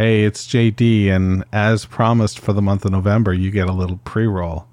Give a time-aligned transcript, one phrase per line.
[0.00, 3.98] Hey, it's JD, and as promised for the month of November, you get a little
[3.98, 4.66] pre roll.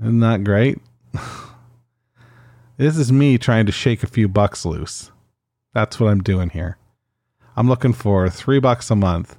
[0.00, 0.78] Isn't that great?
[2.76, 5.10] this is me trying to shake a few bucks loose.
[5.74, 6.78] That's what I'm doing here.
[7.56, 9.36] I'm looking for three bucks a month,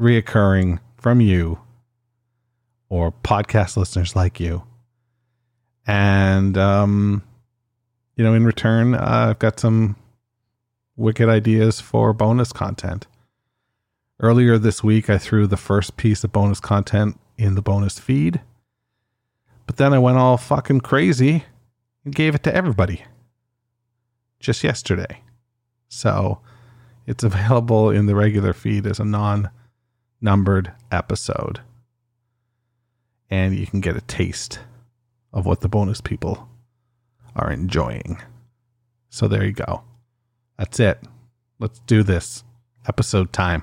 [0.00, 1.60] reoccurring from you
[2.88, 4.64] or podcast listeners like you.
[5.86, 7.22] And, um,
[8.16, 9.94] you know, in return, uh, I've got some
[10.96, 13.06] wicked ideas for bonus content.
[14.20, 18.40] Earlier this week, I threw the first piece of bonus content in the bonus feed.
[19.66, 21.44] But then I went all fucking crazy
[22.04, 23.04] and gave it to everybody
[24.40, 25.22] just yesterday.
[25.88, 26.40] So
[27.06, 29.50] it's available in the regular feed as a non
[30.20, 31.60] numbered episode.
[33.30, 34.58] And you can get a taste
[35.32, 36.48] of what the bonus people
[37.36, 38.20] are enjoying.
[39.10, 39.82] So there you go.
[40.58, 40.98] That's it.
[41.60, 42.42] Let's do this.
[42.86, 43.62] Episode time.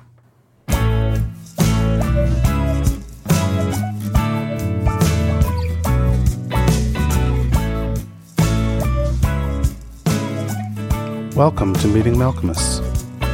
[11.36, 12.80] Welcome to Meeting Malkmus,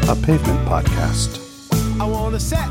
[0.10, 1.38] a pavement podcast.
[2.02, 2.68] I want to set.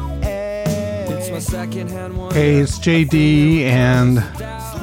[2.33, 4.25] Hey, it's JD, and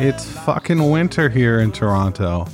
[0.01, 2.47] it's fucking winter here in Toronto.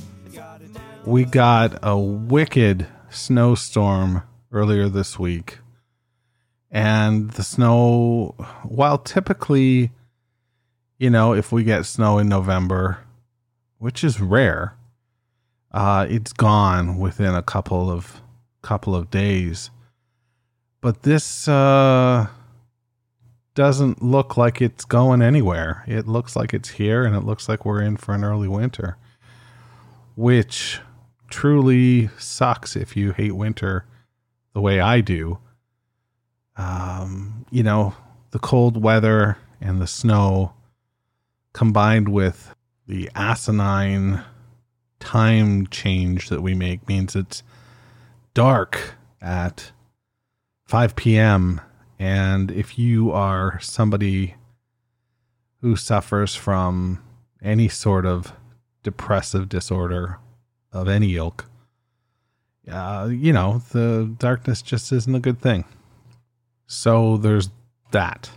[1.04, 5.60] We got a wicked snowstorm earlier this week.
[6.72, 9.92] And the snow, while typically,
[10.98, 12.98] you know, if we get snow in November,
[13.78, 14.74] which is rare,
[15.74, 18.22] uh, it's gone within a couple of
[18.62, 19.70] couple of days.
[20.80, 22.28] But this uh,
[23.54, 25.82] doesn't look like it's going anywhere.
[25.88, 28.96] It looks like it's here, and it looks like we're in for an early winter,
[30.14, 30.80] which
[31.28, 33.84] truly sucks if you hate winter
[34.52, 35.38] the way I do.
[36.56, 37.94] Um, you know,
[38.30, 40.52] the cold weather and the snow
[41.52, 42.54] combined with
[42.86, 44.22] the asinine
[45.04, 47.42] time change that we make means it's
[48.32, 49.70] dark at
[50.64, 51.60] 5 p.m.
[51.98, 54.34] And if you are somebody
[55.60, 57.02] who suffers from
[57.42, 58.32] any sort of
[58.82, 60.18] depressive disorder
[60.72, 61.44] of any ilk,
[62.70, 65.66] uh, you know, the darkness just isn't a good thing.
[66.66, 67.50] So there's
[67.90, 68.30] that.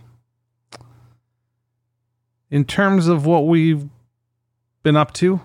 [2.50, 3.88] In terms of what we've
[4.82, 5.40] been up to,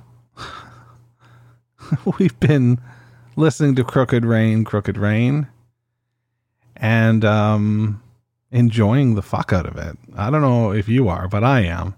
[2.20, 2.80] we've been
[3.36, 5.48] listening to Crooked Rain, Crooked Rain,
[6.76, 8.02] and um,
[8.52, 9.98] enjoying the fuck out of it.
[10.16, 11.96] I don't know if you are, but I am.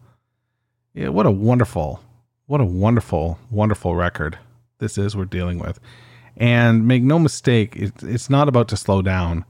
[0.93, 2.01] Yeah, what a wonderful,
[2.45, 4.37] what a wonderful, wonderful record
[4.79, 5.79] this is we're dealing with.
[6.37, 9.45] And make no mistake, it, it's not about to slow down.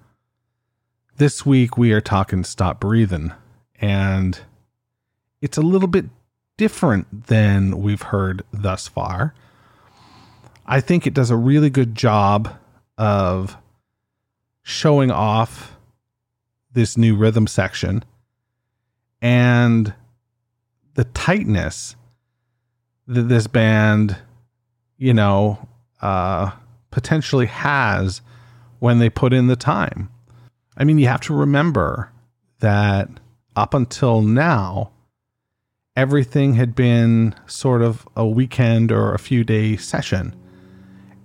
[1.17, 3.33] This week we are talking Stop Breathing,
[3.79, 4.39] and
[5.41, 6.05] it's a little bit
[6.57, 9.33] different than we've heard thus far.
[10.65, 12.55] I think it does a really good job
[12.97, 13.57] of
[14.63, 15.75] showing off
[16.71, 18.03] this new rhythm section
[19.21, 19.93] and
[20.95, 21.95] the tightness
[23.07, 24.17] that this band
[24.97, 25.67] you know,
[26.01, 26.51] uh,
[26.91, 28.21] potentially has
[28.79, 30.09] when they put in the time.
[30.77, 32.11] I mean, you have to remember
[32.59, 33.09] that
[33.55, 34.91] up until now,
[35.95, 40.35] everything had been sort of a weekend or a few day session.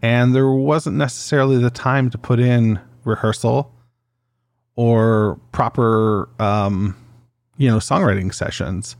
[0.02, 3.72] And there wasn't necessarily the time to put in rehearsal
[4.76, 6.96] or proper, um,
[7.58, 8.96] you know, songwriting sessions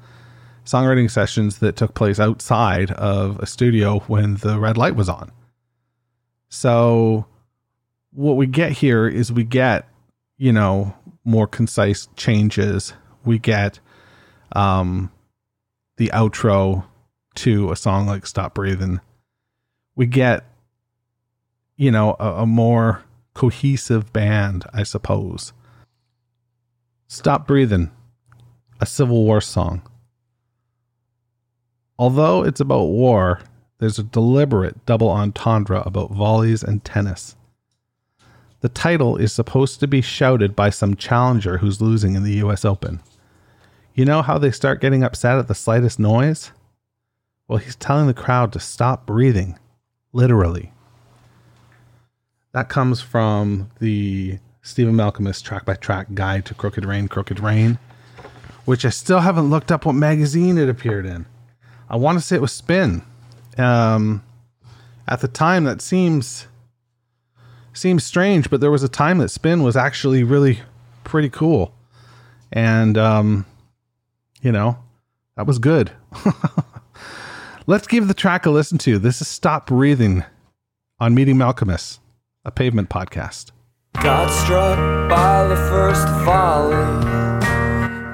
[0.64, 5.32] songwriting sessions that took place outside of a studio when the red light was on.
[6.48, 7.26] So
[8.12, 9.88] what we get here is we get,
[10.36, 10.94] you know,
[11.24, 12.92] more concise changes.
[13.24, 13.80] We get
[14.52, 15.10] um
[15.96, 16.84] the outro
[17.36, 19.00] to a song like Stop Breathing.
[19.96, 20.44] We get
[21.80, 23.02] you know, a, a more
[23.32, 25.54] cohesive band, I suppose.
[27.08, 27.90] Stop Breathing,
[28.82, 29.80] a Civil War song.
[31.98, 33.40] Although it's about war,
[33.78, 37.34] there's a deliberate double entendre about volleys and tennis.
[38.60, 42.62] The title is supposed to be shouted by some challenger who's losing in the US
[42.62, 43.00] Open.
[43.94, 46.52] You know how they start getting upset at the slightest noise?
[47.48, 49.58] Well, he's telling the crowd to stop breathing,
[50.12, 50.74] literally.
[52.52, 57.78] That comes from the Stephen Malkmus track by track guide to Crooked Rain, Crooked Rain,
[58.64, 61.26] which I still haven't looked up what magazine it appeared in.
[61.88, 63.02] I want to say it was Spin.
[63.56, 64.22] Um,
[65.06, 66.46] at the time, that seems
[67.72, 70.60] seems strange, but there was a time that Spin was actually really
[71.04, 71.74] pretty cool.
[72.52, 73.46] And, um,
[74.42, 74.78] you know,
[75.36, 75.92] that was good.
[77.66, 78.98] Let's give the track a listen to.
[78.98, 80.24] This is Stop Breathing
[80.98, 81.98] on Meeting Malkmus,
[82.44, 83.50] a pavement podcast.
[84.02, 84.78] Got struck
[85.10, 86.74] by the first volley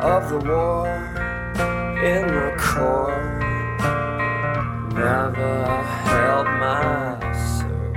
[0.00, 0.88] of the war
[2.02, 3.22] in the core.
[4.94, 7.20] Never held my
[7.54, 7.92] soul.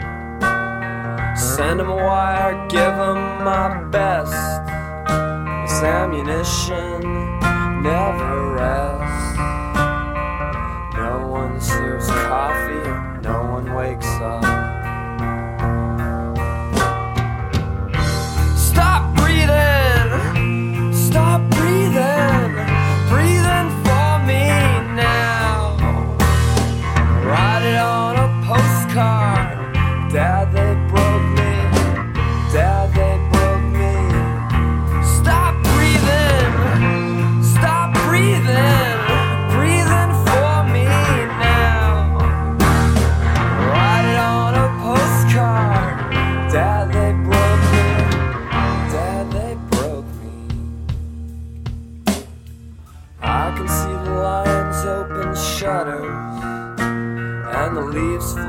[1.55, 4.31] Send him a wire, give him my best.
[5.63, 7.01] This ammunition
[7.81, 9.28] never rests.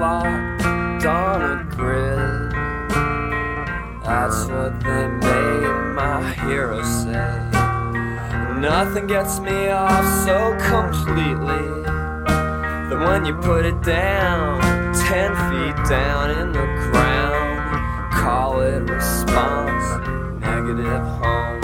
[0.00, 2.52] Flocked on a grid.
[4.02, 7.36] That's what they made my hero say.
[8.58, 11.82] Nothing gets me off so completely
[12.88, 14.62] that when you put it down,
[14.94, 19.84] ten feet down in the ground, call it response,
[20.40, 21.59] negative home.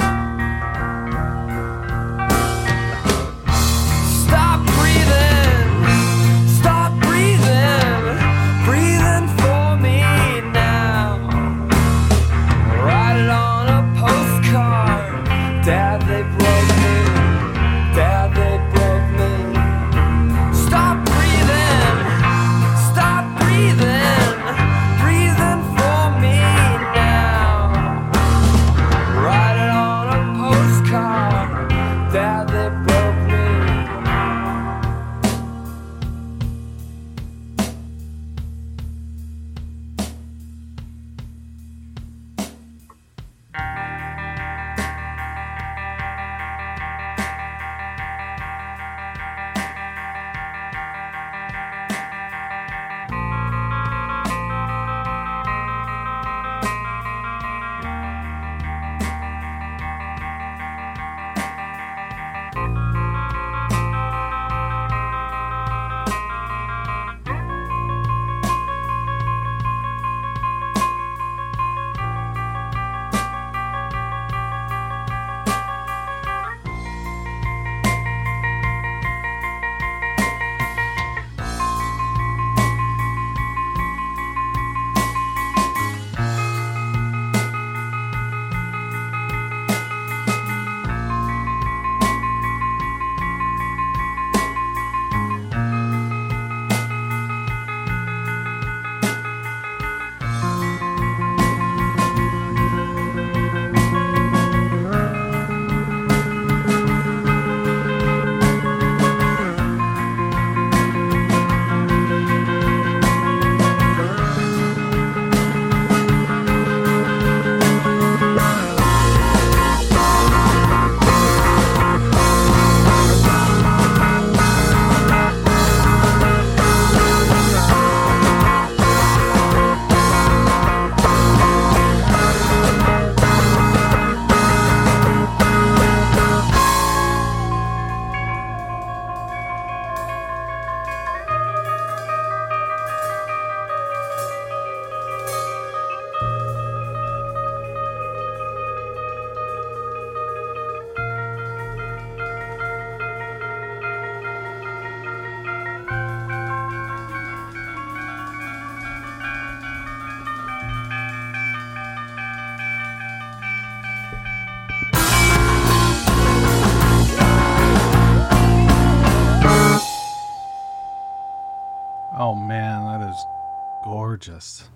[174.27, 174.69] Gorgeous.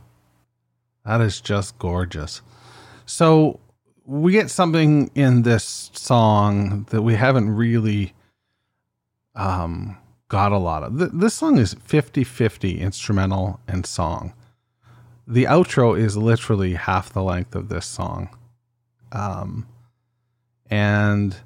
[1.04, 2.42] That is just gorgeous.
[3.06, 3.58] So
[4.04, 8.12] we get something in this song that we haven't really
[9.34, 9.96] um
[10.28, 10.98] got a lot of.
[10.98, 14.34] Th- this song is 50-50 instrumental and song.
[15.26, 18.28] The outro is literally half the length of this song.
[19.10, 19.66] Um
[20.70, 21.36] and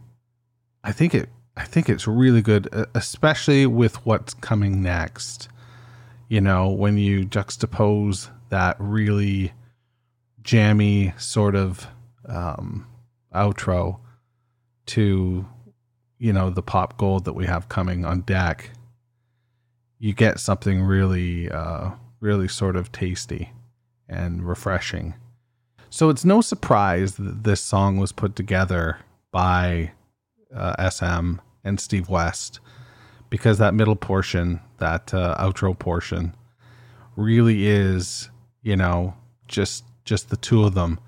[0.83, 5.49] I think it I think it's really good, especially with what's coming next.
[6.35, 9.53] You know, when you juxtapose that really
[10.43, 11.87] jammy sort of
[12.29, 12.89] um,
[13.33, 14.01] outro
[14.87, 15.47] to
[16.19, 18.71] you know the pop gold that we have coming on deck
[20.01, 23.53] you get something really uh really sort of tasty
[24.09, 25.15] and refreshing.
[25.89, 28.99] So it's no surprise that this song was put together
[29.31, 29.93] by
[30.53, 32.59] uh, sm and steve west
[33.35, 36.33] because that middle portion that uh, outro portion
[37.17, 38.31] really is
[38.63, 39.13] you know
[39.49, 41.01] just just the two of them.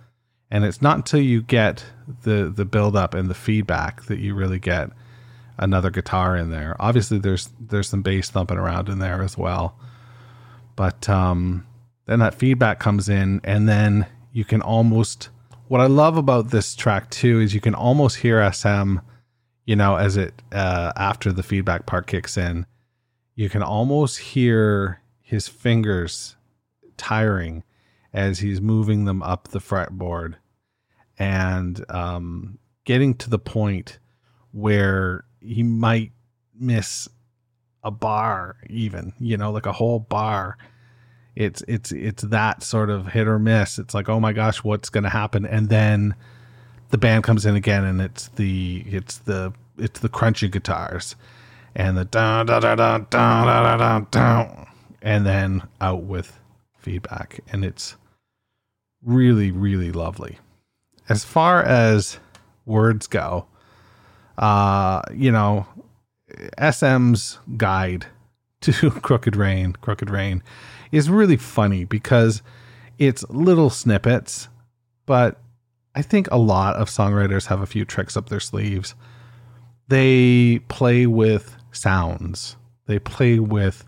[0.51, 1.85] And it's not until you get
[2.25, 4.91] the the build up and the feedback that you really get
[5.57, 6.75] another guitar in there.
[6.81, 9.79] Obviously there's there's some bass thumping around in there as well.
[10.75, 11.65] But um
[12.07, 15.29] then that feedback comes in and then you can almost
[15.69, 18.99] what i love about this track too is you can almost hear sm
[19.67, 22.65] you know as it uh after the feedback part kicks in
[23.35, 26.37] you can almost hear his fingers
[26.97, 27.63] tiring
[28.13, 30.37] as he's moving them up the fretboard
[31.19, 33.99] and um, getting to the point
[34.53, 36.13] where he might
[36.59, 37.09] miss
[37.85, 40.57] a bar even you know like a whole bar.
[41.35, 43.79] It's it's it's that sort of hit or miss.
[43.79, 45.45] It's like oh my gosh what's going to happen?
[45.45, 46.15] And then
[46.91, 51.17] the band comes in again and it's the it's the it's the crunchy guitars
[51.75, 54.65] and the da da da da da da da da
[55.03, 56.39] and then out with
[56.79, 57.97] feedback and it's
[59.07, 60.39] really, really lovely.
[61.09, 62.19] As far as
[62.67, 63.47] words go,
[64.37, 65.67] uh, you know,
[66.61, 68.07] SM's guide
[68.63, 70.43] to Crooked Rain, Crooked Rain,
[70.93, 72.43] is really funny because
[72.99, 74.49] it's little snippets,
[75.07, 75.41] but
[75.97, 78.95] I think a lot of songwriters have a few tricks up their sleeves.
[79.89, 82.57] They play with sounds.
[82.87, 83.83] They play with,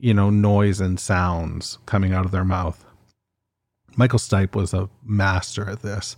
[0.00, 2.84] you know, noise and sounds coming out of their mouth.
[3.96, 6.16] Michael Stipe was a master at this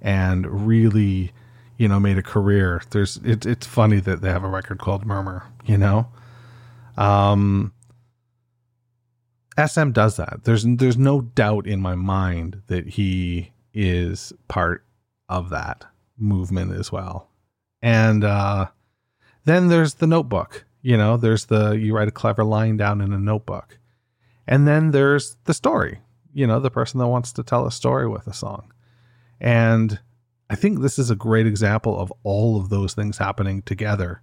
[0.00, 1.32] and really,
[1.76, 2.80] you know, made a career.
[2.90, 6.08] There's it, it's funny that they have a record called Murmur, you know.
[6.96, 7.74] Um
[9.62, 10.44] SM does that.
[10.44, 14.84] There's there's no doubt in my mind that he is part
[15.28, 15.84] of that
[16.18, 17.28] movement as well.
[17.80, 18.66] And uh
[19.44, 20.64] then there's the notebook.
[20.82, 23.78] You know, there's the you write a clever line down in a notebook.
[24.48, 26.00] And then there's the story,
[26.34, 28.72] you know, the person that wants to tell a story with a song.
[29.40, 30.00] And
[30.50, 34.22] I think this is a great example of all of those things happening together,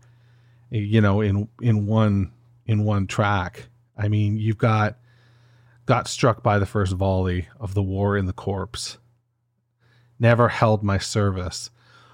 [0.69, 2.33] you know, in in one
[2.65, 3.69] in one track.
[3.97, 4.97] I mean, you've got
[5.85, 8.97] got struck by the first volley of the war in the corpse.
[10.19, 11.69] Never held my service.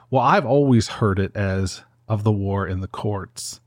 [0.09, 3.61] Well, I've always heard it as of the war in the courts.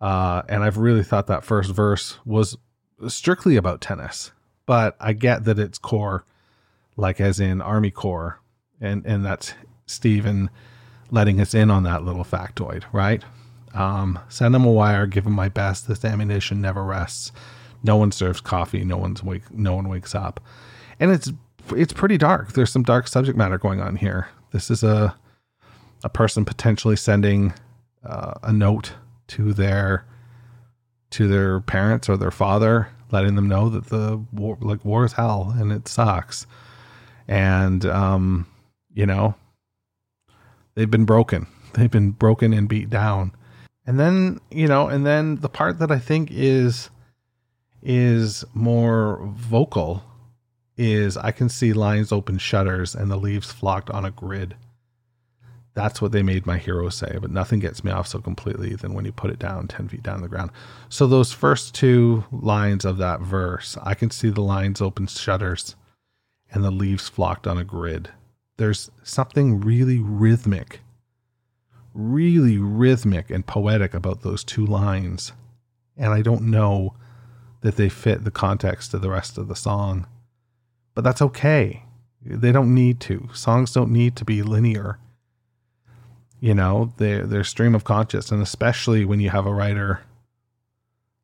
[0.00, 2.58] Uh, and I've really thought that first verse was
[3.08, 4.32] strictly about tennis
[4.66, 6.24] but I get that it's core,
[6.96, 8.40] like as in Army Corps,
[8.80, 9.54] and and that's
[9.86, 10.50] Stephen
[11.10, 13.22] letting us in on that little factoid, right?
[13.74, 15.88] Um, send him a wire, give him my best.
[15.88, 17.32] This ammunition never rests.
[17.82, 18.84] No one serves coffee.
[18.84, 19.50] No one's wake.
[19.52, 20.40] No one wakes up,
[20.98, 21.32] and it's
[21.70, 22.52] it's pretty dark.
[22.52, 24.28] There's some dark subject matter going on here.
[24.52, 25.14] This is a
[26.02, 27.54] a person potentially sending
[28.04, 28.92] uh, a note
[29.28, 30.04] to their
[31.10, 35.12] to their parents or their father letting them know that the war, like war is
[35.12, 36.46] hell and it sucks.
[37.28, 38.46] And, um,
[38.92, 39.36] you know,
[40.74, 41.46] they've been broken.
[41.74, 43.32] They've been broken and beat down.
[43.86, 46.90] And then, you know, and then the part that I think is,
[47.82, 50.02] is more vocal
[50.76, 54.56] is I can see lines open shutters and the leaves flocked on a grid.
[55.74, 58.94] That's what they made my hero say, but nothing gets me off so completely than
[58.94, 60.50] when you put it down 10 feet down the ground.
[60.88, 65.74] So, those first two lines of that verse, I can see the lines open shutters
[66.52, 68.10] and the leaves flocked on a grid.
[68.56, 70.80] There's something really rhythmic,
[71.92, 75.32] really rhythmic and poetic about those two lines.
[75.96, 76.94] And I don't know
[77.62, 80.06] that they fit the context of the rest of the song,
[80.94, 81.82] but that's okay.
[82.24, 83.28] They don't need to.
[83.32, 84.98] Songs don't need to be linear
[86.44, 90.02] you know their their stream of conscious and especially when you have a writer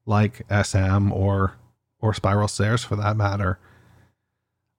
[0.07, 1.53] like sm or
[2.01, 3.59] or spiral stairs for that matter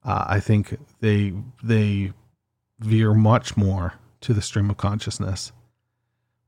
[0.04, 1.32] uh, i think they
[1.62, 2.12] they
[2.80, 5.52] veer much more to the stream of consciousness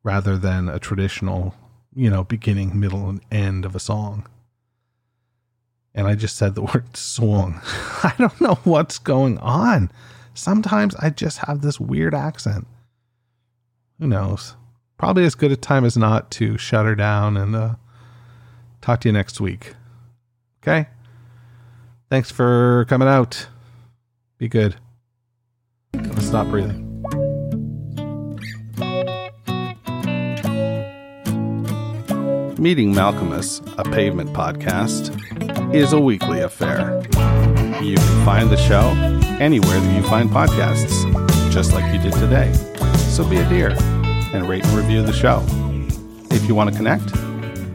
[0.02, 1.54] rather than a traditional
[1.94, 4.26] you know beginning middle and end of a song
[5.96, 7.62] and i just said the word song
[8.04, 9.92] i don't know what's going on
[10.34, 12.68] sometimes i just have this weird accent
[14.04, 14.56] who knows?
[14.98, 17.76] Probably as good a time as not to shut her down and uh,
[18.82, 19.76] talk to you next week.
[20.62, 20.88] Okay?
[22.10, 23.48] Thanks for coming out.
[24.38, 24.76] Be good.
[26.20, 26.83] Stop breathing.
[32.58, 35.12] Meeting Malkmus, a pavement podcast,
[35.74, 37.02] is a weekly affair.
[37.82, 38.90] You can find the show
[39.40, 42.54] anywhere that you find podcasts, just like you did today.
[43.10, 43.72] So be a dear
[44.34, 45.44] and rate and review the show.
[46.32, 47.12] If you want to connect,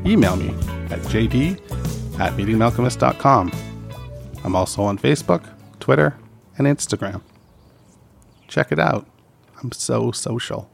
[0.06, 0.50] email me
[0.90, 1.58] at jd
[2.20, 3.52] at meetingmalkmus.com.
[4.44, 5.44] I'm also on Facebook,
[5.80, 6.16] Twitter,
[6.56, 7.22] and Instagram.
[8.46, 9.06] Check it out.
[9.62, 10.70] I'm so social.